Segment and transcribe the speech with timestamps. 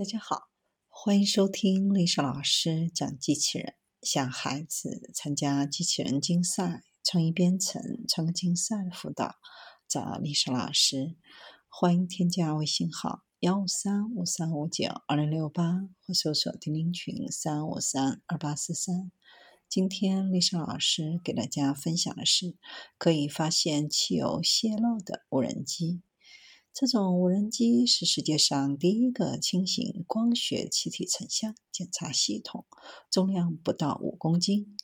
[0.00, 0.48] 大家好，
[0.88, 3.74] 欢迎收听丽莎老师讲机器人。
[4.00, 9.34] 想孩子参加机器人竞赛、创意编程、创客竞赛辅导，
[9.86, 11.18] 找丽莎老师。
[11.68, 19.12] 欢迎添加微信号幺五三五三五九二零六八，或搜索钉钉群三五三二八四三。
[19.68, 22.56] 今天丽莎老师给大家分享的是
[22.96, 26.00] 可以发现汽油泄漏的无人机。
[26.72, 32.64] 这种无人机是世界上第一个轻型光学气体成像检查系统，
[33.10, 34.76] 重量不到五公斤，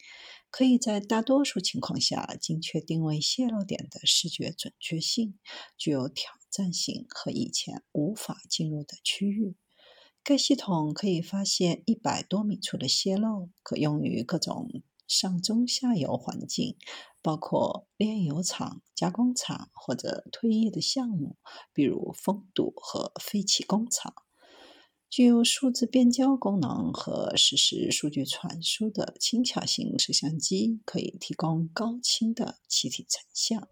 [0.51, 5.38] 可以在大多数情况下精确定位泄漏点的视觉准确性，
[5.78, 9.55] 具有挑战性和以前无法进入的区域。
[10.25, 14.83] 该系统可以发现一百多米处的泄漏，可用于各种。
[15.09, 16.77] 上中下游环境
[17.27, 21.39] 包括炼油厂、加工厂或者退役的项目，
[21.73, 24.15] 比如封堵和废弃工厂。
[25.11, 33.69] 具有数字变焦功能和实时数据传输的轻巧型摄像机，可以提供高清的气体成像，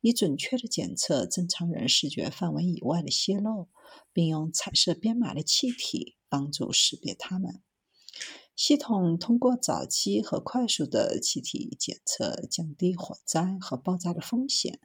[0.00, 3.68] 以准确地检测正常人视觉范围以外的泄漏，
[4.12, 7.60] 并用彩色编码的气体帮助识别它们。
[8.56, 14.80] 系统通过早期和快速的气体检测，降低火灾和爆炸的风险，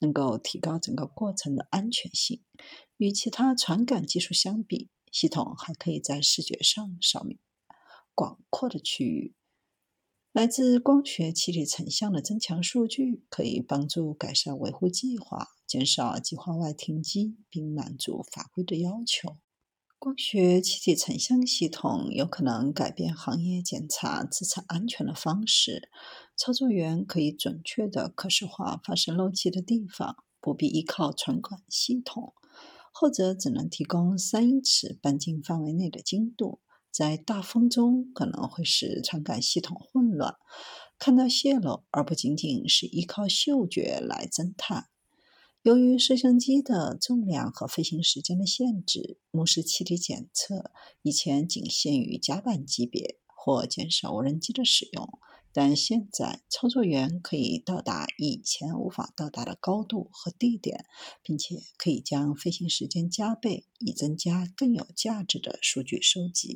[0.00, 2.42] 能够提高整个过程的安全性。
[2.96, 7.38] 与其他传感技术相比，系统还可以在视觉上扫描
[8.14, 9.34] 广阔的区域。
[10.32, 19.36] 来自光学气体成像的增强数据，可以帮助改善维护计划，减少计划外停机，并满足法规的要求。
[20.04, 25.90] 光学气体成像系统有可能改变行业检查资产安全的方式。
[26.36, 32.34] 操作员可以准确地可视化发生漏气的地方，不必依靠传感系统，
[32.90, 36.58] 后者只能提供三英尺半径范围内的精度，
[36.90, 40.34] 在大风中可能会使传感系统混乱，
[40.98, 44.88] 看到泄漏，而不仅仅是依靠嗅觉来侦探。
[45.62, 55.08] 由于摄像机的重量和飞行时间的限制，目视气体检测以前仅限于甲板级别，或减少无人机的使用。
[55.52, 60.84] 但现在，操作员可以到达以前无法到达的高度和地点，
[61.22, 66.50] 并且可以将飞行时间加倍，以增加更有价值的数据收集。